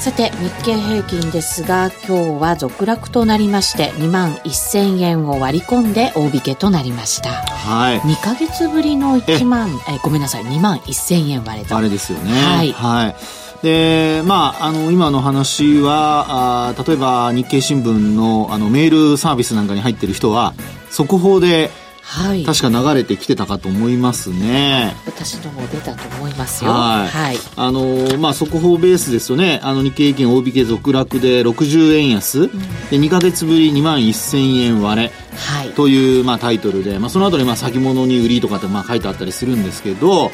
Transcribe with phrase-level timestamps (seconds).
[0.00, 7.28] さて日経平均ですが今日は続落となりまして2万1000円を割り込んで大引けとなりました。
[7.28, 8.00] はい。
[8.00, 12.32] 2か月ぶりの1万えごめんなさい2万1000円割れとあれですよね。
[12.32, 12.72] はい。
[12.72, 13.16] はい。
[13.62, 20.54] でまあ、あの今の話はあ例えば日経新聞のあのメールサービスなんかに入ってる人は
[20.88, 21.70] 速報で
[22.10, 22.44] はい。
[22.44, 24.96] 確か流れてきてたかと思いますね。
[25.06, 26.72] 私のも出たと思いますよ。
[26.72, 27.08] はい。
[27.08, 27.36] はい。
[27.54, 29.60] あのまあ、速報ベースですよね。
[29.62, 35.12] あの日経平均大引け続落で60円安、で2ヶ月ぶり2万1000円割れ。
[35.36, 35.70] はい。
[35.70, 40.32] という、まあ、タイトルで、まあ、その後にまあ先物に売りとかってまあ書いてあったりするんですけど、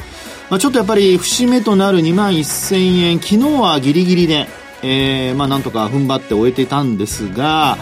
[0.49, 4.47] まあ、ちょっとやっぱり節目となる2万1000円、昨日はギリギリで、
[4.81, 7.77] えー、まあなんとか踏ん張って終えてたんですが、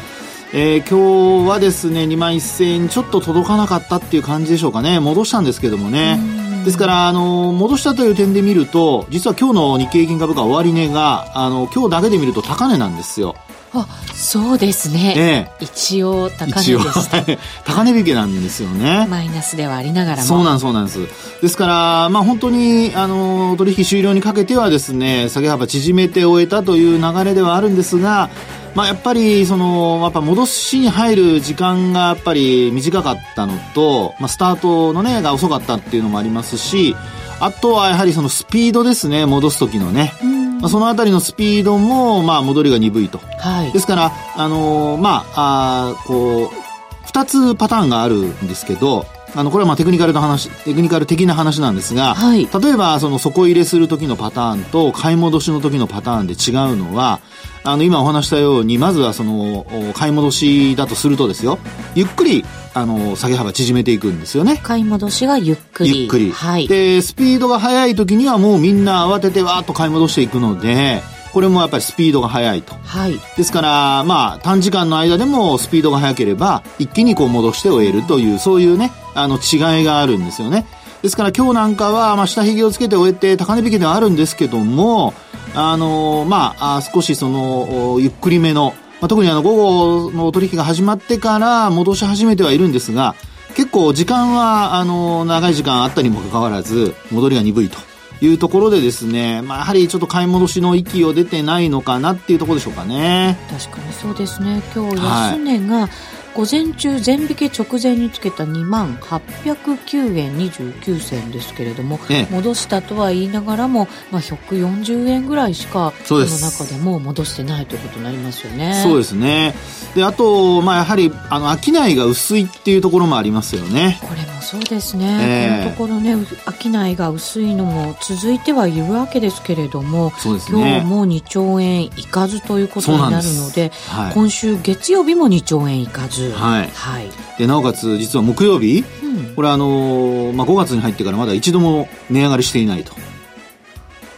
[0.57, 5.01] えー今日はですね、2万1000円ちょっと届かなかったっていう感じでしょうかね。
[5.01, 6.17] 戻したんですけどもね。
[6.63, 13.35] ですから、あの、戻したという点で見ると、実は今日の日経平均株価終値が、あの、今日だけで見ると高値なんですよ。
[13.73, 17.25] あそうですね、ええ一応高値でした
[17.65, 19.05] 高値引けなんですよね。
[19.09, 20.99] マイナスではありながらもそうなんそうなんです。
[21.41, 28.29] ですから、まあ本当に、あの、取引終了にかけてはですね、下げ幅縮めて終えたという流れではあるんですが、
[28.75, 36.95] まあやっぱり、その、やっぱ戻しに入る時間がやっぱり短かったのと、まあスタートのね、が遅かったっていうのもありますし、
[37.39, 40.13] あとはやはりそのスピードですね、戻す時のね。
[40.59, 43.19] まあそのあたりのスピードも、まあ戻りが鈍いと。
[43.39, 46.65] はいですから、あのーまあ、あーこう、
[47.05, 57.19] 二つパターンがあるんですけど、あの、これはまあテクニカルの話、テクニカル的な話なんですが、はい例えばその底入れする時のパターンと買い戻しの時のパターンで違うのは、
[57.63, 61.59] あの、今お話したように、まずはその、お買い戻しだとするとですよ、
[61.95, 64.59] ゆっくり、あの、下げ幅縮めていくんですよね。
[64.61, 66.31] 買い戻しがゆっくりゆっくり。
[66.31, 71.01] はいで、スピードが速い時にはもうみんな慌ててわーっと買い戻していくので、
[71.35, 72.75] これもやっぱりスピードが速いと。
[72.75, 80.65] はいですから、まあ、短時間の間でもスピードが速ければ、一気にこう戻して終えるという、そういうね、あの、違いがあるんですよね。
[81.01, 85.13] ですから今日なんかは、まあ、下髭をつけて終えて高値引きではあるんですけども、
[85.55, 93.13] あの、まあ、あ少しその、おゆっくりめの、まあ、特にあの、午後の取引が始まってから戻し始めてはいるんですが、
[93.57, 97.77] 結構時間は、あの、長い時間あったにもかかわらず、戻りが鈍いと。
[98.21, 103.37] いうところでですね、まあ、やはりちょっと買い戻しの息を出てないのかなっていうところでしょうかね。
[103.49, 105.89] 確かにそうですね今日安値が
[106.35, 112.33] 午前中全引け直前につけた2万809円29銭ですけれども、ええ。
[112.33, 118.81] 戻したとは言いながらも、まあ、140円ぐらいしかその中でも戻してないということになりますよね。
[118.83, 119.55] そうですね。
[119.95, 123.97] で、あと、まあ、やはり、あの、商いが薄いっていうところもありますよね。
[124.01, 125.63] これもそうですね、ええ。
[125.63, 130.77] このところねう商いが薄いのも続いてはいるわけですけれどもそうですね。
[130.77, 134.13] 今日も2兆円いかずということになるのではい。
[134.13, 142.93] 今週月曜日も2兆円いかずはいはいで、なおかつ、実は木曜日、うんこれあのーまあ、5月に入ってからまだ一度も値上がりしていないと。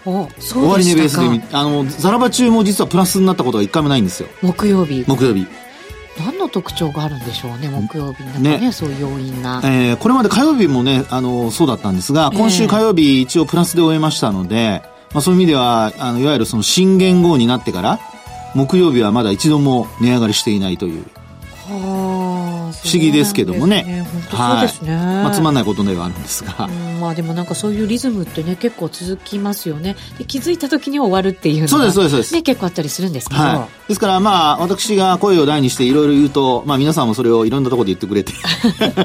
[0.06, 4.30] おそう終値ベースで見、あの、ザラバ中も実はプラスになったことが一回もないんですよ。
[4.42, 5.48] 木曜日木曜日。
[6.20, 14.82] 何の特徴があるんでしょうね木曜日なんかねねそういう要因が、えーこれまで火曜日もね、あのそうだったんですが、今週火曜日一応プラスで終えましたので、
[15.14, 18.00] まあ、そういう意味では、あの、いわゆるその新元号になってから、
[18.56, 21.06] 木曜日はまだ一度も値上がりしていないという。
[22.88, 24.06] はあ不思議ですけどもね。
[24.12, 26.66] 本当そうですね、まあ、つまんないことではあるんですが。
[26.66, 29.96] うんまあでもなんかそういうリズムってね結構続きますよね。
[30.18, 32.34] で気づいた時には終わるっていうのがそうですそうですそうです。
[32.34, 33.88] ね結構あったりするんですけど、はい。
[33.88, 38.34] ですからまあ、私が声を大にしていろいろ言うと、まあ皆さんもそれをいろんなところで言ってくれて、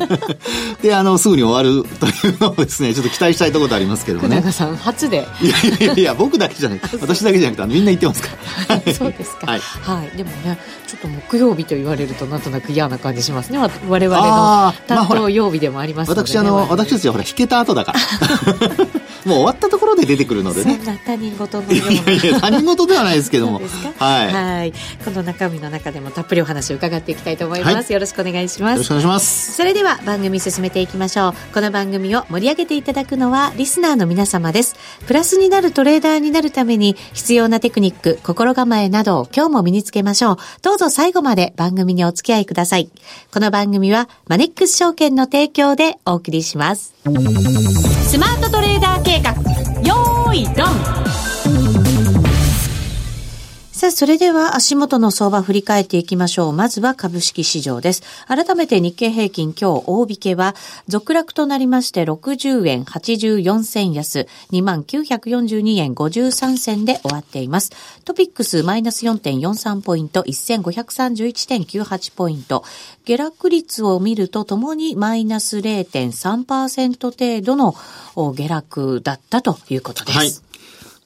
[0.82, 4.36] で、あの、すぐに終わるというのをですね、ちょっと期待したいところでありますけどもね。
[4.36, 5.28] 福永さん初で。
[5.40, 8.28] いやいやいや、僕だけじゃなくて、 私だけじゃなくて、みんな言ってますか
[8.68, 8.92] ら。
[8.92, 9.46] そうですか。
[9.46, 9.60] はい。
[9.60, 16.26] はい、でもねちょっと木曜日と言われるとなんとなく嫌な感じしますねわ我々の担当曜日でもありますので、ね。
[16.26, 17.98] 私、あの、私たちはほら、弾けた後だから。
[19.24, 20.76] もう終わったところで出てくるのでね。
[20.76, 22.12] そんな他人事のような。
[22.12, 23.60] いやいや、他人事ではないですけども。
[23.98, 24.32] はい。
[24.32, 24.72] はい。
[25.04, 27.74] この中身の中でもたっぷりお話を伺っていきたいと思います。
[27.74, 28.72] はい、よろしくお願いします。
[28.72, 29.52] よろしくお願いします。
[29.52, 31.34] それでは番組進めていきましょう。
[31.54, 34.76] この番組を盛り上げていただくのはリスナーの皆様です。
[35.06, 40.36] プラスになるトレーダーになるために必要なテクニック、心構えなどを今日も身につけましょう。
[40.62, 42.90] どうぞ最後まで番組にお付き合いください。
[43.32, 46.92] この番組はマネックス証券の提供でお送りします。
[48.12, 49.30] スマートトレーダー計画、
[49.80, 51.31] よーいドン。
[53.82, 56.52] さあ、それでは足元の相場振り返っていきましょう。
[56.52, 58.04] まずは株式市場です。
[58.28, 60.54] 改めて日経平均今日大引けは
[60.86, 67.72] 続落となりまして60円84銭安2942円53銭で終わっています。
[68.04, 72.62] トピックスマイナス4.43ポイント1531.98ポイント。
[73.04, 77.74] 下落率を見るとともにマイナス0.3%程度の
[78.32, 80.18] 下落だったということです。
[80.18, 80.51] はい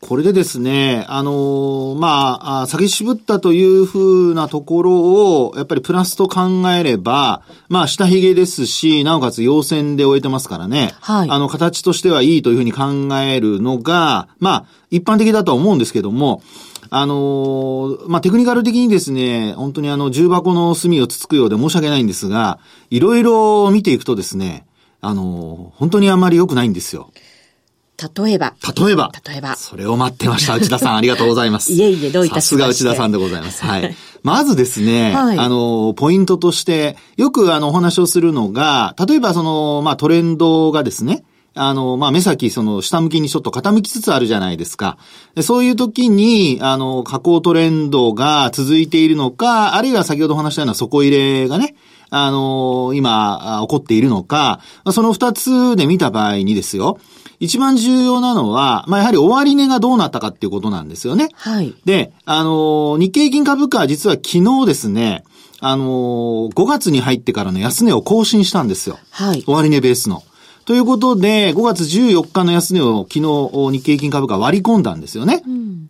[0.03, 4.93] これでですね、あのー、まあ、下げ渋ったというふうなところ
[5.47, 10.93] を、やっぱりプラスと考えれば、まあ、下髭ですし、なおかつ陽線で終えてますからね。
[11.01, 11.31] はい。
[11.31, 12.85] あの、形としてはいいというふうに考
[13.17, 16.43] えるのが、まあ、一般的だとは思うんですけども、
[16.91, 22.59] あのー、まあ、テクニカル的にですね、本当にあの、重箱の隅をつつくようで申し訳ないんですが、
[22.91, 24.67] いろいろ見ていくとですね、
[25.01, 27.11] あのー、本当にあんまり良くないんですよ。
[27.97, 28.55] 例えば。
[28.77, 29.11] 例えば。
[29.27, 29.57] 例えば。
[29.57, 30.57] それを待ってました。
[30.57, 31.73] 内田さん、 ありがとうございます。
[31.73, 33.65] いえいえ、どういたしましてさすが内田さんでございます。
[33.65, 33.97] はい。
[34.23, 41.25] まずですね、はい、あの、ポイントとして、よくあの、お話をするのが、例えばその、まあ、トレンドがですね、
[41.59, 44.99] あの、まあ、目先、その、下向きにちょっと傾きつつあるじゃないですか。
[45.41, 51.75] そういう時に、あの、下降トレンドが続いているのか、あるいは先ほどお話したような底入れがね、
[52.11, 54.61] あの、今、起こっているのか、
[54.93, 56.99] その二つで見た場合にですよ、
[57.41, 61.29] 一番重要なのは、まあ、やはり終値がどうなったかっていうことなんですよね。
[61.35, 61.75] はい。
[61.85, 65.25] で、あの、日経平均株価は実は昨日ですね、
[65.61, 65.85] あの、
[66.55, 68.99] 5月に入ってからの安値を更新したんですよ。
[69.11, 69.45] はい。
[69.47, 70.23] 終値ベースの。
[70.65, 75.43] ということで、5月14日の安値を昨日日経平均株価割り込んだんですよね。
[75.47, 75.89] うん、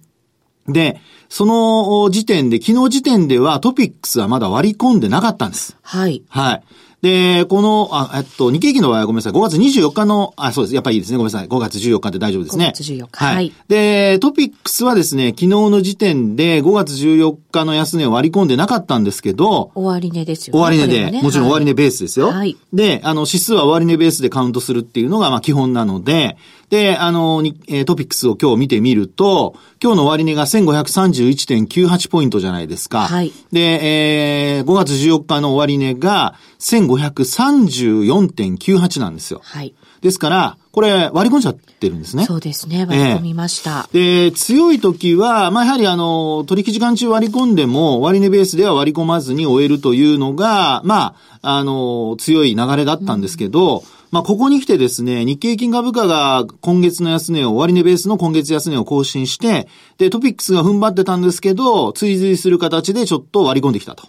[0.68, 5.76] で、その時点で、昨日時点ではトピックスはまだ割り込んでなかったんです。
[5.82, 6.22] はい。
[6.28, 6.62] はい。
[7.02, 9.32] で、この、あ、えっと、日経期の場合はごめんなさい。
[9.32, 10.74] 5月24日の、あ、そうです。
[10.74, 11.18] やっぱりいいですね。
[11.18, 11.48] ごめんなさい。
[11.48, 12.66] 5月14日で大丈夫ですね。
[12.66, 13.24] 5月14日。
[13.24, 13.52] はい。
[13.68, 20.60] で、トピックスはですね、昨日の時点で5月14日の安値を割り込んでなかったんですけど、終値ですよね。
[20.60, 22.32] 終値で、ね、もちろん終値ベースですよ。
[22.32, 22.56] はい。
[22.72, 26.38] で、あの、指数は終値ベースでカウントするっていうのが、まあ、基本なので、
[26.70, 33.06] で、あの、えトピックスを今日見てみると、今日の終値が1531.98ポイントじゃないですか。
[33.06, 33.32] はい。
[33.52, 39.40] で、えー、5月14日の終値が1534.98なんですよ。
[39.44, 39.76] はい。
[40.00, 42.26] ですから、これ割り込んじゃってるんですね。
[42.26, 42.84] そうですね。
[42.84, 43.88] 割り込みました。
[43.92, 53.84] えー、で、強い時は、まあ、やはりあの、取引時間中割り込んでも、割値ベースでは割り込まずに終えるというのが、まあ、あの、強い流れだったんですけど、うん
[54.16, 59.68] まあ、ここに来てですね、日経金株価が今月の安値を、終値ベースの今月安値を更新して、
[59.98, 64.08] で、トピックスが踏ん張ってたんですけど、追随する形でちょっと割り込んできたと。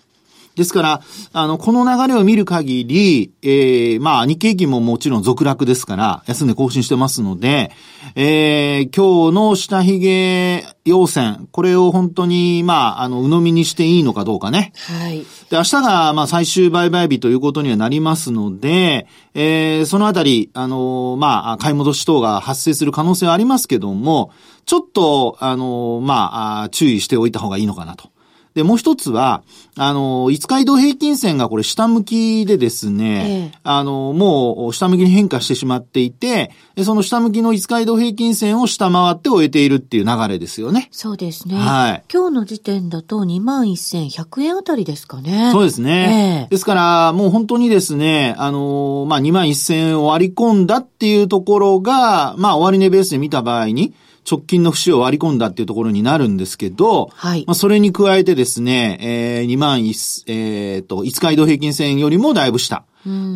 [0.57, 1.01] ですから、
[1.33, 7.71] あの、この流れを見る限り、えー、まあ、日経金ももちろん続落ですから、安値更新してますので、
[8.15, 14.73] えー、今日の下髭要線、これを本当に、まあ、あの、鵜呑みにしていいのかどうかね。
[14.75, 15.19] はい。
[15.51, 19.05] で、明日が、まあ、最終売買日ということにはなりますので、
[19.35, 24.31] えー、そのあたり、あの、まあ、買い戻し等が発生する可能性はありますけども、
[24.65, 28.09] ちょっと、あの、まあ、注意しておいた方がいいのかなと。
[28.57, 29.43] で、もう一つは、
[29.75, 36.49] あの、5日移動平均線がこれ下向きでですね、ええ、あの、もう下向きに変化してしまっていて、
[36.83, 40.87] その下向きの5日移動平均線を下回って終えているっていう流れですよね。
[40.89, 41.55] そうですね。
[41.55, 42.03] はい。
[42.11, 45.51] 今日の時点だと21,100円あたりですかね。
[45.51, 46.47] そうですね。
[46.47, 53.93] え、ですから、もう本当にですね、あの、まあ、21,000円を割り込んだっていうところが、まあ、終値ベースで見た場合に、
[54.29, 57.45] 直近の節を割り込んだっていうところになるんですけど、はい。
[57.47, 62.83] まあ、それに加えてですね、えー、2万1、えー、と、5日移動平均線よりもだいぶ下。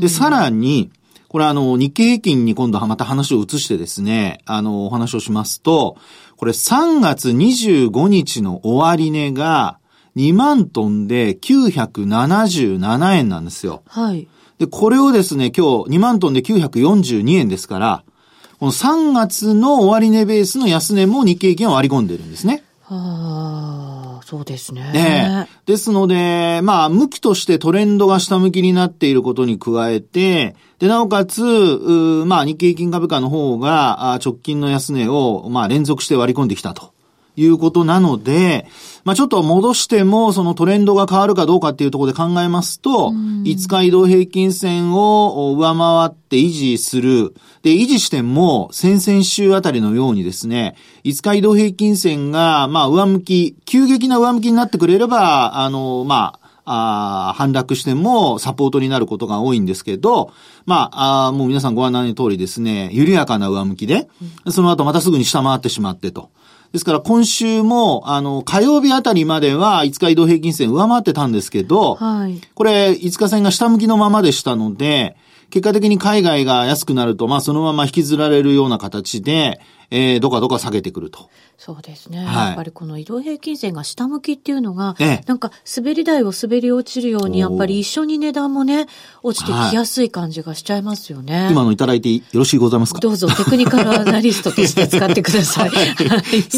[0.02, 0.92] で、さらに、
[1.30, 5.96] これあの、日経平均に今度はまた話を移してですね、あの、お話をしますと、
[6.36, 9.80] これ3月25日の終値が
[10.18, 13.84] 2万トンで977円なんですよ。
[13.88, 14.28] はい。
[14.60, 18.04] で、これをですね、今日2万トンで942円ですから、
[18.62, 22.64] この3月の終値ベースの安値も日経平均は割り込んでるんですね。
[22.84, 24.92] はそうですね。
[24.94, 36.94] ねですので、まあ、向きとしてトレンドが下向きになっていることに加えて、で、なおかつ、まあ、日経平均株価の方が、直近の安値を、まあ、連続して割り込んできたと。
[37.36, 38.68] いうことなので、
[39.04, 47.34] まあちょっと戻しても、そのトレンドが変わるかどうかっていうところで考えますと、5日移動平均線を上回って維持する。
[47.64, 60.32] で、維持しても、先々週あたりのようにですね、5日移動平均線が、まあ上向き、急激な上向きになってくれれば、あの、まあ、あ反落してもサポートになることが多いんですけど、
[60.66, 64.08] まあ、あもう皆さんご案内の通りですね、緩やかな上向きで、
[64.50, 66.30] その後またすぐに下回ってしまってと。
[66.72, 75.18] ですから今週も、あの、火曜日あたりまでは5日移動平均線上回ってたんですけど、はい、これ5日線が下向きのままでしたので、
[75.50, 79.60] 結果的に海外が安くなると、まあそのまま引きずられるような形で、
[79.92, 81.30] えー、どかどか下げてくると。
[81.58, 88.88] そうですね、はい、やっぱりこの移動平均線が下向きっていうのが、ええ、なんか滑り台を滑り落ちるように、やっぱり一緒に値段もね、
[89.22, 91.44] 落ちてきやすい感じがしちゃいますよね。
[91.44, 93.00] はい、今のいただいてよろしいございますか？
[93.00, 95.70] どうぞ、テクニカルアナリストとして使ってください。
[95.70, 95.86] はい、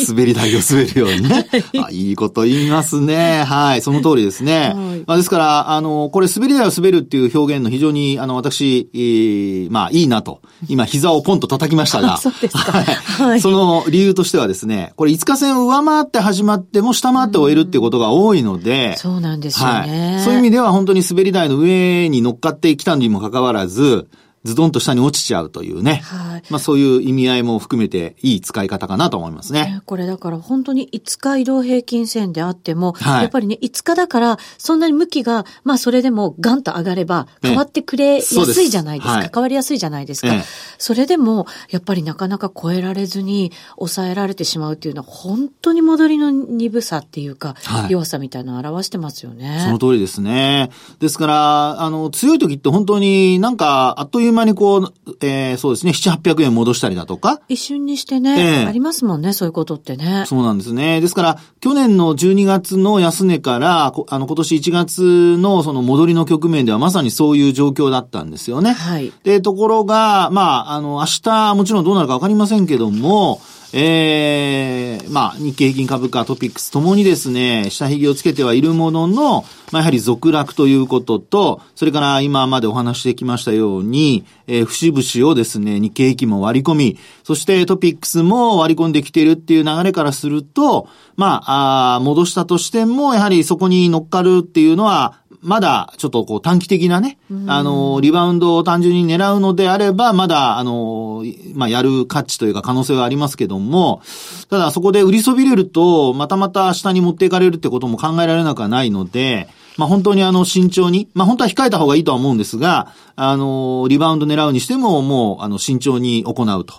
[0.07, 1.47] 滑り台を滑るようにね。
[1.83, 3.43] あいいこと言いますね。
[3.43, 4.73] はい、その通りですね。
[4.73, 10.41] はい、まあ、ですから、あの、これ滑り台を滑るっていう表現の非常に、あの、私、えー、まあ、いいなと。
[10.69, 12.17] 今、膝をポンと叩きましたが。
[12.23, 12.83] そうですか。
[13.25, 13.41] はい。
[13.41, 20.23] その理由としてはですね、これ5日線を上回って始まっても下回って終えるっていうことが多いので、そうなんですよね、はい。
[20.23, 24.07] そういう意味では本当に滑り台の上に乗っかってきたにもかかわらず、
[24.43, 26.01] ズドンと下に落ちちゃうというね。
[26.03, 26.43] はい。
[26.49, 29.81] まあそういう意味合いも含めていい使い方かなと思いますね。
[29.85, 39.13] これだから本当に5日移動平均線であっても、はい、やっぱりね、5日だからそんなに向きが、まあそれでもガンと上がれば変わってくれやすいじゃないですか。
[39.13, 40.43] すはい、変わりやすいじゃないですか、ええ。
[40.77, 49.61] それでも、やっぱりなかなか超えられずに抑えられてしまうっていうのは本当に戻りの鈍さっていうか、はい、弱さみたいなのを表してますよね。
[49.63, 50.69] その通りですね。
[50.99, 57.41] ですから、あの、強い時って本当になんかあっという間にこう、えー、そうですね、7、800円戻したりだとか。
[57.47, 60.25] 一瞬にしてね、えー、ありますもんね、そういうことってね。
[60.27, 61.01] そうなんですね。
[61.01, 68.73] ですから、去年の12月の安値から、あの、今年1月のその戻りの局面ではまさにそういう状況だったんですよね。
[68.73, 69.11] はい。
[69.23, 73.41] で、ところが、まあ、あの、明日もちろんどうなるかわかりませんけども、
[73.75, 101.23] えー、まあ、日経平均株価、トピックスともにですね、下髭をつけてはいるものの、まあ、やはり続落ということと、それから今までお話してきましたように、えー、節々をですね、日経平均も割り込み、そしてトピックスも割り込んできているっていう流れからすると、まあ、あ戻したとしても、やはりそこに乗っかるっていうのは、まだちょっとこう短期的なね、あの、リバウンドを単純に狙うのであれば、まだ、あの、
[101.53, 104.01] まあ、やる価値というか可能性はありますけども、
[104.49, 116.75] ただそこで売りそびれると、またまた下に持っていかれるってことも考えられなくはないので、まあ、本当にあの、慎重に、まあ、本当は控えた方がいいとは思うんですが、あの、リバウンド狙うにしても、もう、あの、慎重に行うと。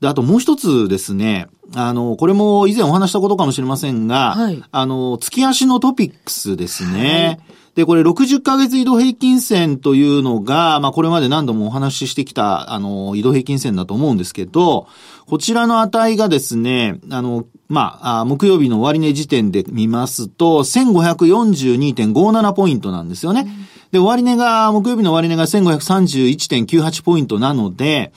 [0.00, 7.38] で、あともう一つですね、あの、これも以前お話したことかもしれませんが、はい、あの、月足のトピックスですね。
[7.38, 14.88] はいで、これ60ヶ月移動平均線というのが、まあこれまで何度もお話ししてきた、あの、移動平均線だと思うんですけど、
[15.26, 23.46] こちらの値がですね、あの、まあ、木曜日の終値時点で見ますと、1542.57ポイントなんですよね。
[23.92, 28.12] で、終値が、木曜日の終値が1531.98ポイントなので、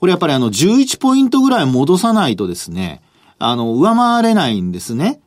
[0.00, 3.02] これやっぱりあの、11ポイントぐらい戻さないとですね、
[3.38, 5.20] あの、上回れないんですね。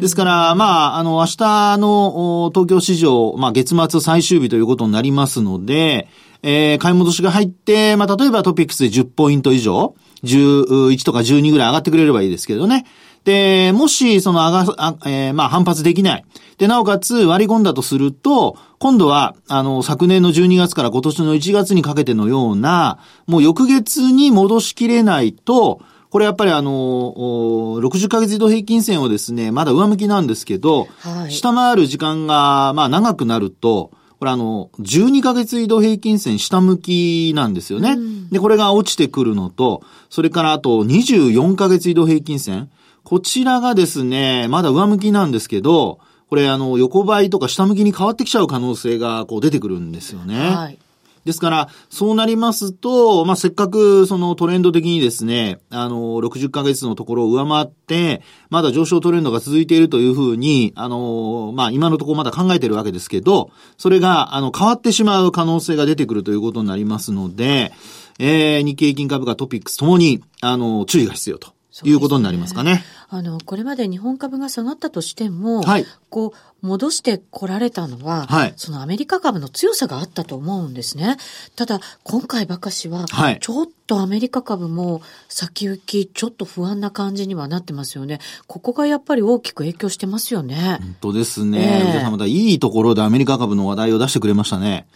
[0.00, 6.08] ですから、まあ、あの、明日の東京市場、まあ、月末最終日ということになりますので、
[6.42, 12.84] えー、買い戻しが入って、まあ、例えばトピックスで10ポイント以上、11とか12ぐらい上がってくれればいいですけどね。
[13.24, 16.24] で、もし、その上が、あえー、まあ、反発できない。
[16.58, 37.92] で、なおかつ割り込んだとすると、今度は、あの、昨年の12月から今年の1月にかけてのような、もう翌月に戻しきれないと、これやっぱりあの、60ヶ月移動平均線をですね、まだ上向きなんですけど、はい、下回る時間が、まあ長くなると、これあの、12ヶ月移動平均線下向きなんですよね。
[37.92, 42.70] うん、で、これが落ちてくるのと、それからあと24ヶ月移動平均線。
[43.04, 50.50] こちらがですね、まだ上向きなんですけど、これあの、横ばいとか下向きに変わってきちゃう可能性がこう出てくるんですよね。
[50.50, 50.78] はい。
[51.24, 67.72] ですから、そうなりますと、まあ、せっかくそのトレンド的にですね、あの、60ヶ月のところを上回って、まだ上昇トレンドが続いているというふうに、あの、まあ、今のところまだ考えているわけですけど、それが、あの、変わってしまう可能性が出てくるということになりますので、
[68.18, 71.52] えー、日経平均株価トピックスともに、あの、注意が必要と
[71.84, 72.84] いうことになりますかね。
[73.08, 81.16] あの、これまで日本株が下がったとしても、はいこう、戻してこられたのは、はいそのアメリカ株の強さがあったと思うんですね。
[81.56, 88.20] ただ、今回ばかしは、はいちょっとアメリカ株も先行き、ちょっと不安な感じにはなってますよね。
[88.46, 90.78] ここがやっぱり大きく影響してますよね。
[90.80, 91.58] 本当ですね。
[91.58, 94.86] ええ皆さんまたいいところでアメリカ株の話題を出してくれましたね。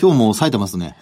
[0.00, 0.96] 今日も冴えてますね。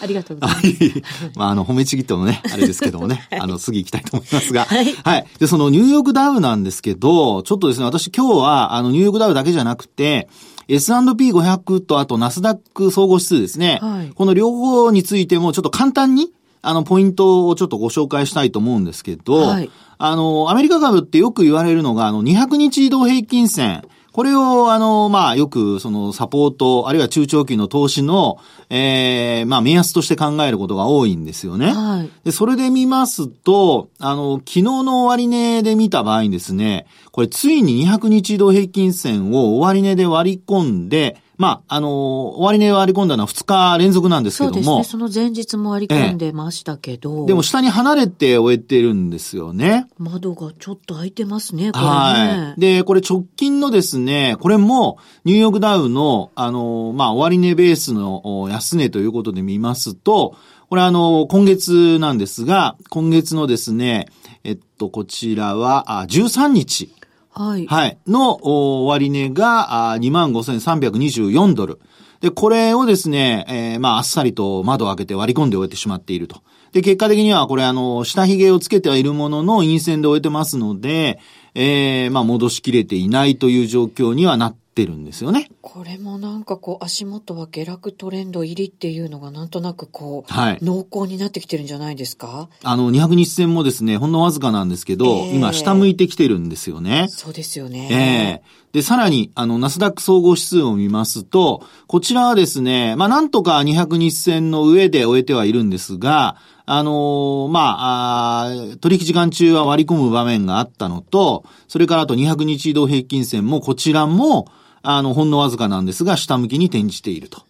[0.00, 0.68] ありがとうございまはす。
[0.68, 1.02] い。
[1.36, 4.64] まあ、あの、褒めちぎってもね、あれですけどもね、 あの、次行きたいと思いますが。
[4.64, 5.26] はいはい。
[5.38, 10.28] で、そのニューヨークダウなんですけど、ちょっとですね、私今日は、あの、ニューヨークダウだけじゃなくて、
[10.68, 13.80] S&P500 とあとナスダック総合指数ですね。
[13.82, 16.30] はいこの両方についてもちょっと簡単に、
[16.62, 19.70] あの、ポイントをちょっとご紹介したいと思うんですけど、はい
[20.02, 23.82] あの、アメリカ株ってよく言われるのが、あの、200日移動平均線。
[24.20, 28.36] これを、あの、まあ、よく、その、サポート、あるいは中長期の投資の、
[28.68, 31.72] ええまあ、目安として考えることが多いんですよね。
[31.72, 32.10] はい。
[32.22, 44.84] で、それで見ますと、あの、昨日の終値で見た場合にですね、これついに200日移動平均線を終値で割り込んで、まあ、あの、終値割り込んだのは2日連続なんですけども、そうですね。
[44.84, 47.24] その前日も割り込んでましたけど。
[47.24, 49.86] でも下に離れて終えてるんですよね。
[49.96, 51.90] 窓がちょっと開いてますね、これね。
[51.90, 52.60] はい。
[52.60, 60.36] で、これ直近のですね、これもニューヨークダウの、あの、まあ、終値ベースのお安値ということで見ますと、
[60.68, 64.08] これあの、今月なんですが、今月のですね、
[64.44, 66.92] えっと、こちらは、あ13日。
[67.32, 67.66] はい。
[67.66, 67.98] はい。
[68.06, 71.80] のお終値があ25,324ドル。
[72.20, 76.42] で、これをですね、えーまあ、あっさりと窓を開けて割り込んで終えてしまっていると。
[76.72, 81.18] で、結果的にはこれあの、下髭をつけてはいるものの、陰線で終えてますので、
[81.54, 85.48] えーまあ、戻しきれていないという状況にはなってるんですよね。
[85.62, 92.48] これもなんかこう足元は下落トレンド入りっていうのがなんとなくこう、はい濃厚になってきてるんじゃないですか？
[92.64, 97.06] あの、200日線もですね、ほんのわずかなんですけど、えー今下向いてきてるんですよね。
[97.08, 97.88] そうですよね。
[97.90, 114.46] ええで、さらに、あの、ナスダック総合指数を見ますと、こちらはですね、まあ、なんとか200日線の上で終えてはいるんですが、あのーまあ、あー取引時間中は割り込む場面があったのと、それからあと200日移動平均線もこちらも、
[114.82, 117.42] あの、ほんのわずかなんですが、下向きに転じていると。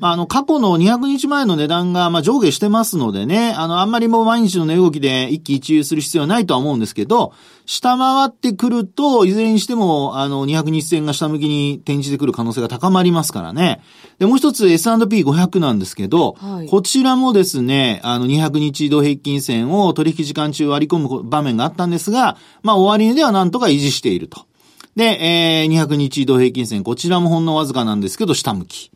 [0.00, 7.32] まあ、あの、過去の200日前の値段が、まあ、上下してますのでね、あの、あんまりもう毎日の値動きで一喜一憂する必要はないとは思うんですけど、
[7.66, 13.80] 下回ってくると、いずれにしても、あの、200日線が下向きに転じてくる可能性が高まりますからね。
[14.18, 24.46] で、もう一つ S&P500 なんですけど、はいこちらもですね、あの、200日移動平均線を取引時間中割り込む場面があったんですが、まあ、終値ではなんとか維持していると。
[24.96, 28.90] で、えー、200日移動平均線、こちらもほんのわずかなんですけど、下向き。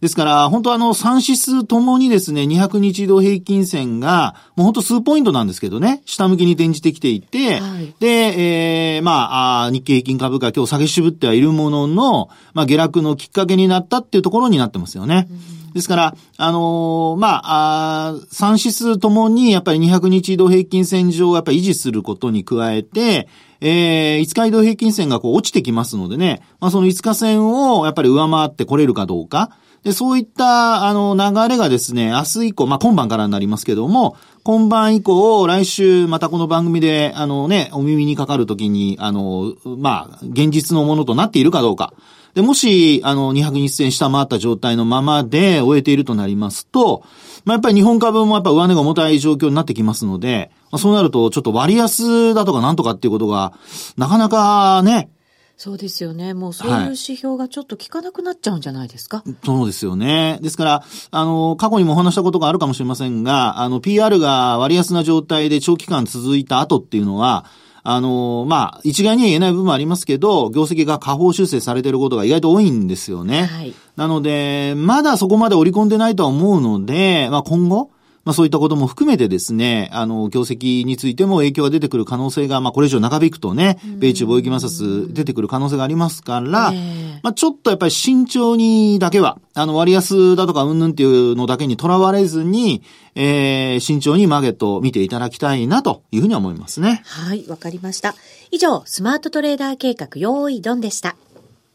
[0.00, 15.28] ですから、本当あの、3指数ともにですね、200日移動平均線が、もう本当数ポイントなんですけどね、下向きに転じてきていて、はいで、えー、まあ、日経平均株価今日下げ渋ってはいるものの、まあ、下落のきっかけになったっていうところになってますよね。
[15.74, 23.28] ですから、あのーまあ、あー3指数ともにやっぱり200日移動平均線上をやっぱり維持することに加えて、
[23.60, 29.50] えー、5日移動平均線がこう落ちてきますのでね、まあ、その5日線をやっぱり上回ってこれるかどうか。
[29.82, 41.94] で、そういった、あの、流れがですね、明日以降、まあ、今晩からになりますけども、今晩以降、来週、またこの番組で、あのね、お耳にかかるときに、あの、まあ、現実のものとなっているかどうか。
[42.34, 47.02] で、もし、あの、200日線下回った状態のままで終えているとなりますと、
[47.44, 53.52] まあ、やっぱり日本株もやっぱ上値が重たい状況になってきますので、まあ、そうなると、ちょっと割安だとかなんとかっていうことが、
[53.96, 55.10] なかなかね、
[55.56, 56.32] そうですよね。
[56.32, 59.22] もうそういう指標がちょっと効かなくなっちゃうんじゃないですか？
[59.44, 60.38] そうですよね。
[60.40, 67.44] ですから、あの、過去にもお話したことがあるかもしれませんが、あの、PR が割安な状態で長期間続いた後っていうのは、
[67.82, 73.44] あの、まあ、一概には言えない部分もありますけど、業績が下方修正されていることが意外と多いんですよね。
[73.44, 77.90] はいなので、まだそこまで織り込んでないとは思うので、まあ、今後、
[78.24, 92.82] まあそういったことも含めてですね、あの、業績についても影響が出てくる可能性が、まあこれ以上長引くとね、米中貿易摩擦出てくる可能性がありますから、ええまあちょっとやっぱり慎重にだけは、あの、割安だとかうんぬんっていうのだけにとらわれずに、
[93.14, 97.02] えー、慎重にマーケットを見ていただきたいなというふうには思いますね。
[97.04, 98.14] はい、わかりました。
[98.50, 101.16] 以上、スマートトレーダー計画、用意ドンでした。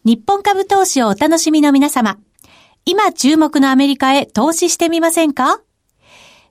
[0.03, 2.17] 日本株投資をお楽しみの皆様。
[2.85, 5.59] 今注目のアメリカへ投資してみませんか？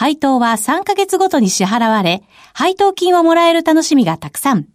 [0.00, 2.22] 配当は3ヶ月ごとに支払われ、
[2.54, 4.66] 配当金をもらえる楽しみがたくさん。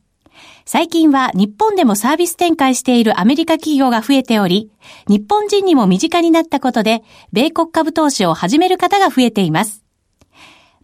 [0.68, 4.70] 最近は日本でもサービス展開しているアメリカ企業が増えており、
[5.08, 7.02] 日本人にも身近になったことで、
[7.34, 9.84] 米国株投資を始める方が増えています。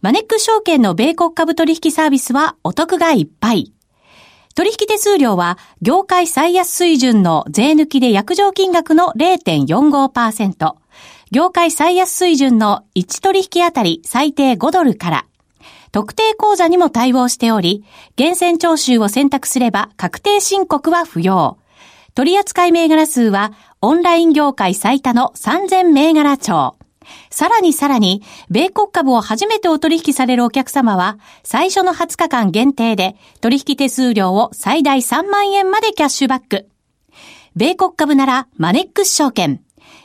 [0.00, 3.72] マネック証券の米国株取引サービスはお得がいっぱい。
[4.56, 10.81] 取引手数料は業界最安水準の税抜きで約定金額の0.45%、
[11.32, 15.24] 業界最安水準の1取引あたり最低5ドルから、
[15.90, 21.56] 特定口座にも対応しており、厳選徴収を選択すれば確定申告は不要。
[22.14, 26.76] 取扱銘柄数はオンライン業界最多の3000銘柄帳。
[27.30, 36.68] さらにさらに、米国株を初めてお取引されるお客様は、最初の20日間限定で、取引手数料を最大3万円までキャッシュバック。
[37.56, 39.61] 米国株なら、マネックス証券。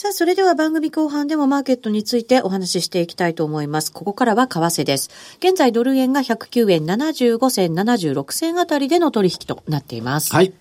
[0.00, 3.92] さあ、それでは番組後半でもマーケットについてお話ししていきたいと思います。
[3.92, 5.10] ここからは為替です。
[5.40, 10.34] 現在ドル円が109円75銭76銭あたりでの取引となっています。
[10.34, 10.54] はい。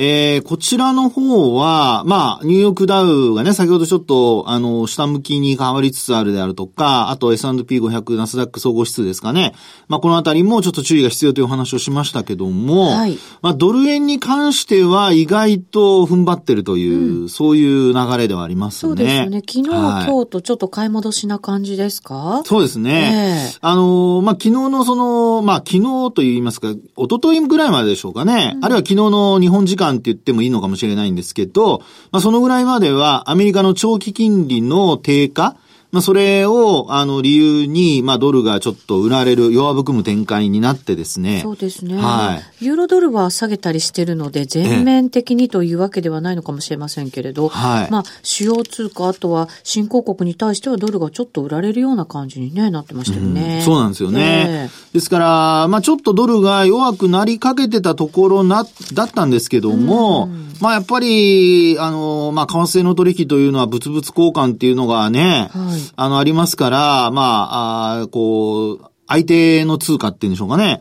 [0.00, 9.54] えー、こちらの方は、まあ、ニューヨークダウがね、先ほどちょっと、あの、下向きに変わりつつあるであるとか、あと S&P500 ナスダック総合指数ですかね。
[9.88, 18.90] まあ、このあたりもちょっと注意が必要というお話をしましたけども、はい、まあ、ドル円に関しては意外と踏ん張ってるという、うん、そういう流れではありますね。
[18.90, 19.40] そうですね。
[19.40, 22.42] 昨日、はい、今日とちょっと買い戻しな感じですか？
[22.44, 23.50] そうですね。
[23.52, 28.52] えー、あの、まあ、昨日のその、まあ、昨日と言いますか、一昨日ぐらいまででしょうかね。
[28.54, 35.56] うん、あるいは昨日の日本時間間って言ってもいいのかもしれないんですけど、まあ、そのぐらいまではアメリカの長期金利の低下、
[35.90, 41.40] まあ、それを、あの、理由に、まあ、ドルがちょっと売られる、弱含む展開になってですね。
[41.42, 41.96] そうですね。
[41.96, 42.64] はい。
[42.66, 47.90] ユーロドルは下げたりしてるので、全面的にというわけではないのかもしれませんけれど、はい。
[47.90, 53.62] まあ、主要通貨、あとは新興国に対してはドルがちょっと売られるような感じに、ね、なってましたよね、うん。
[53.62, 54.20] そうなんですよね。
[54.20, 70.80] えー、ですから、まあ、ちょっとドルが弱くなりかけてたところな、だったんですけども、うんまあやっぱり、あの、まあ為替の取引というのは物々交換っていうのがね、はい、あの、ありますから、まあ、あこう、相手の通貨っていうんでしょうかね。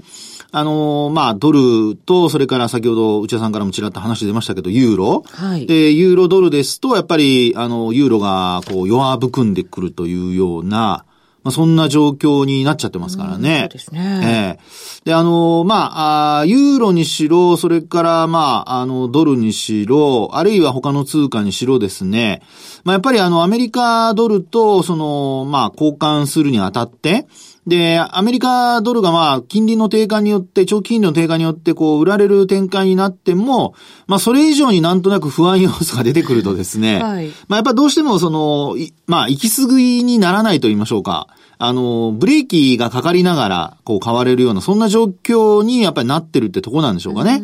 [0.51, 5.23] あの、まあ、ドルと、それから先ほど内田さんからもちらっと話出ましたけど、ユーロ。
[5.25, 5.65] はい。
[5.65, 11.05] で、ユーロドルですと、やっぱり、あの、ユーロが、こう、弱含んでくるというような、
[11.47, 13.59] まあ、そんな状況になっちゃってますからね。
[13.61, 14.57] そうですね。
[14.59, 22.41] ええー、で、あの、まあ、あユーロにしろ、それから、まあ、あの、ドルにしろ、あるいは他の通貨にしろですね。
[22.83, 27.27] まあ、やっぱりあの、アメリカドルと、その、まあ、交換するにあたって、
[27.67, 33.75] で、アメリカドルがまあ、金利の低下によって、長期金利の低下によって、こう、売られる展開になっても、
[34.07, 41.27] まあ、それ以上になんとなく不安要素が出てくるとですね、はい、まあ、やっぱどうしてもその、まあ、行き過ぎにならないと言いましょうか。
[41.57, 47.41] あの、ブレーキがかかりながら、こう、変われるような、そんな状況にやっぱりなってるってとこなんでしょうかね。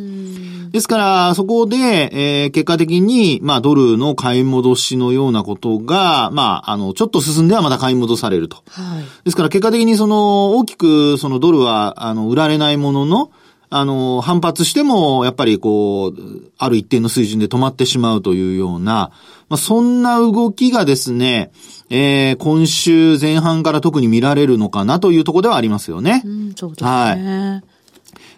[0.73, 8.63] ですから、そこで、えー、結果的に、まあ、ドルの買い戻しのようなことが、まあ、あの、ちょっと進んではまた買い戻されると。
[8.69, 9.03] はい。
[9.23, 13.31] ですから、結果的にその、大きく、そのドルは、あの、売られないものの、
[13.69, 16.13] あの、反発しても、やっぱりこう、
[16.57, 19.11] ある一定の水準で止まってしまうというような、
[19.49, 21.51] まあ、そんな動きがですね、
[21.91, 26.23] えー、今週前半から特に見られるのかなというところではありますよね。
[26.25, 26.89] うん、そうですね。
[26.89, 27.72] はい。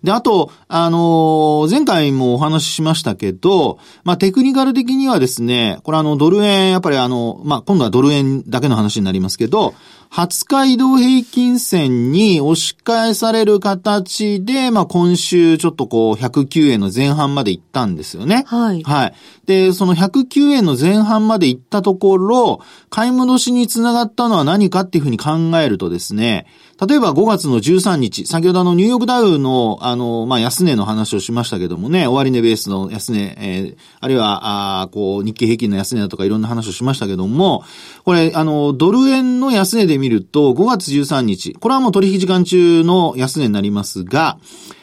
[0.05, 9.73] で、あと、あのー前回もお話ししましたけど、まあ、テクニカル的にはですね、これあの、ドル円、やっぱりあの、まあ、今度はドル円だけの話になりますけど、
[10.15, 18.45] 20日移動平均線に押し返される形で、まあ、今週ちょっとこう、109円の前半まで行ったんですよね。
[18.47, 19.13] はいはい。
[19.45, 26.47] で、その109円の前半まで行ったところ、買い戻しにつながったのは何かっていうふうに考えるとですね、
[26.88, 37.63] 例えば5月の13日、先ほどあのニューヨークダウのあの、まあ、安値の話をしましたけどもね、終値ベースの安値、えーあるいは、あーこう、日経平均の安値だとかいろんな話をしましたけども、
[38.04, 44.37] これ、あの、ドル円の安値で見ると、5月13日、これはもう取引時間中の安値になりますが、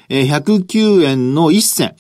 [0.09, 1.97] えー109円の1銭。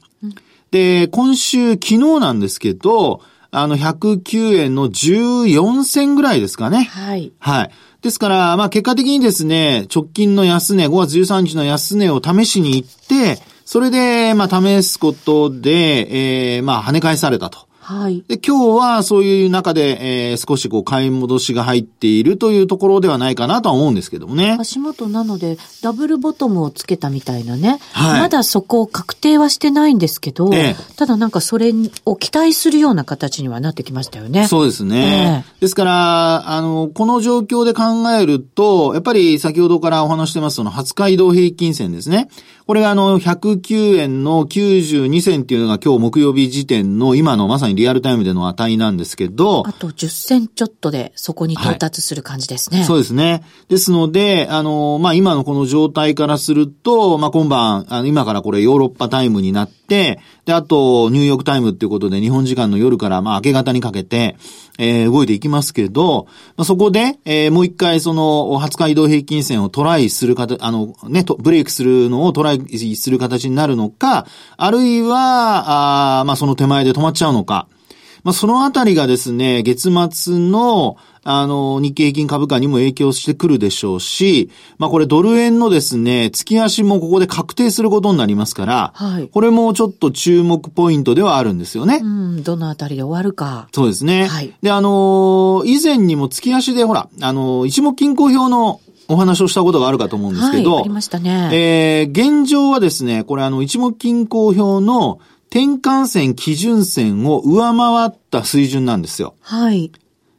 [0.70, 6.85] で、今週、昨日なんですけど、あの、109円の14銭ぐらいですかね。
[6.85, 7.32] はい。
[7.38, 7.70] はい。
[8.00, 17.68] ですから、まあ結果的にですね、直近の安値、5月13日の安値を試しに行って、それで、まあ試すことで、えー、まあ跳ね返されたと。
[17.83, 18.23] はい。
[18.29, 24.57] で、今日はそういう中で、えー、少しこう買い戻しが入っているというところではないかなとは思うんですけどもね。
[24.61, 27.81] 足元なので、ダブルボトムをつけたみたいなね。
[27.92, 31.73] はいまだそこを確定はしてないんですけど、ええただなんかそれ
[32.05, 34.47] を期待するような形にはなってきましたよね。
[34.47, 35.45] そうですね。
[35.59, 42.29] ですから、あの、この状況で考えると、やっぱり先ほどからお話してますその20日移動平均線ですね。
[42.66, 52.85] これがあの、109円の92銭っていうのが今日木曜日時点の今のまさにリアルタイムでの値なんですけど、あと10銭ちょっとでそこに到達する感じですね。
[52.85, 53.42] そうですね。
[53.68, 64.37] ですので、あの、まあ、今のこの状態からすると、まあ、今晩、あの、今からこれヨーロッパタイムになって、で、あと、ニューヨークタイムっていうことで、日本時間の夜から、まあ、明け方にかけて、
[64.78, 77.68] えー動いていきますけど、まあ、そこで、えーもう一回、その、20日移動平均線をトライするか、あの、ね、ブレイクするのをトライする形になるのか、あるいは、あまあ、その手前で止まっちゃうのか、
[78.24, 92.00] まあ、そのあたりがですね、月末の、あの、日経平均株価にも影響してくるでしょうし、まあ、これドル円のですね、月足もここで確定することになりますから、はいこれもちょっと注目ポイントではあるんですよね。
[92.02, 93.68] うん、どのあたりで終わるか。
[93.72, 94.26] そうですね。
[94.26, 101.50] はいで、あのー以前にも月足でほら、あのー一目均衡表のお話をしたことがあるかと思うんですけど、はい、ありましたね。
[101.52, 105.20] えー、現状はですね、これあの、一目均衡表の
[105.53, 109.35] 転換線基準線を上回った水準なんですよ。
[109.43, 109.93] はい。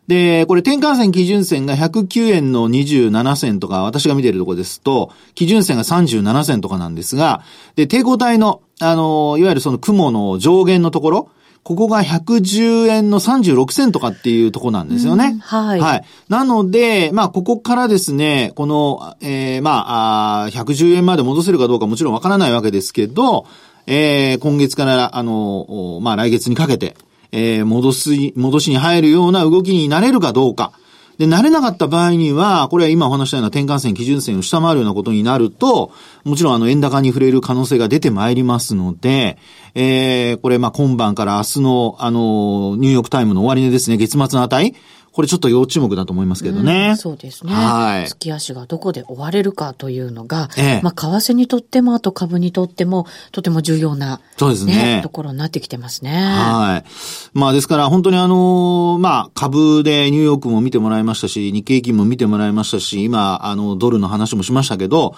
[0.08, 7.44] で、これ転換線基準線が109円の27銭とか、私が見ているところですと、基準線が37銭とかなんですが、
[7.76, 11.30] で、抵抗体の、あの、いわゆるその雲の上限のところ、
[11.62, 15.28] ここが110円の36銭とかっていうところなんですよね。
[15.28, 16.06] うんはいはい。
[16.28, 23.46] なので、まあ、ここからですね、この、えー、まあ、あー110円まで戻せるかどうかもちろんわからないわけですけど、
[23.88, 26.96] えー、今月から、あの、まあ、来月にかけて、
[27.32, 30.74] えー、戻す、戻しに入るような動きになれるかどうか。
[31.18, 35.92] で、慣れなかった場合には、これは今お話したような転換線、基準線を下回るようなことになると、
[36.24, 39.38] もちろんあの、円高に触れる可能性が出てまいりますので、
[39.76, 44.76] えー、これまあ今晩から明日の、あの、ニューヨークタイムの終値ですね、月末の値。
[45.14, 46.92] これちょっと要注目だと思いますけどうね。
[46.92, 47.54] んそうですね。
[47.54, 56.12] はい月足がどこで終われるかというのが、ええまあ、為替にとっても、あと株にとっても、とても重要な、そうですねところになってきてますね。
[56.12, 56.90] はい。
[57.34, 65.16] まあですから本当にあの、まあ株でニューヨークも見てもらいましたし、日経平均も見てもらいましたし、今あのドルの話もしましたけど、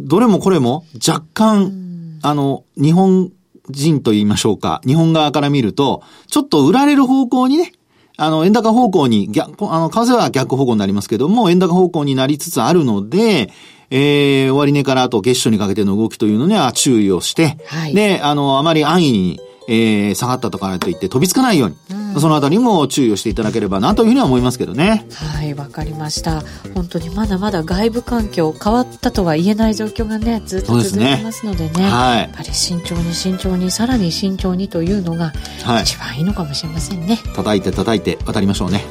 [0.00, 3.30] どれもこれも若干、あの、日本
[3.70, 7.72] 人と言いましょうか、日本側から見ると、ちょっと売られる方向にね、
[8.16, 13.50] あの、円高方向に、逆、あの、為替は逆方向になりますけども、円高方向になりつつあるので、
[13.90, 17.94] えー、終値からあと月初にかけての動きというのには注意をして、はい。
[17.94, 21.76] で、あの、あまり安易に、えー、下がったとからといって飛びつかないように、
[22.20, 25.06] そのあたりも注意をしていただければなというふうには思いますけどね。
[25.12, 26.42] はい、わかりました。
[26.74, 31.84] 本当にまだまだ外部環境変わったとは言えない状況がね、ずっと続いてますのでね。
[31.84, 35.32] はいやっぱり慎重に慎重に、さらに慎重にというのが
[35.64, 37.18] はい一番いいのかもしれませんね。
[37.34, 38.84] 叩いて叩いて渡りましょうね。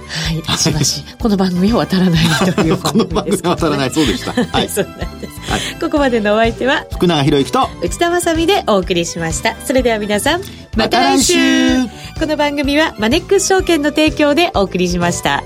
[0.45, 3.91] はい、しばし、 この番組は渡らないというこの番組は渡らない。
[3.91, 4.31] そうでした。
[4.33, 4.69] ははい、い。
[4.69, 5.51] そうなんです。
[5.51, 9.55] はいここまでのお相手は、福永博之と、内田まさみでお送りしました。
[9.65, 10.41] それでは皆さん、
[10.75, 11.35] また来週
[12.19, 15.41] この番組はマネレックス証券の提供でお送りしました。